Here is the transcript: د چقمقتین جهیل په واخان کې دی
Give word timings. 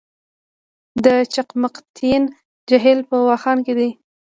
د 1.05 1.07
چقمقتین 1.33 2.23
جهیل 2.69 2.99
په 3.09 3.15
واخان 3.27 3.57
کې 3.65 3.73
دی 3.79 3.89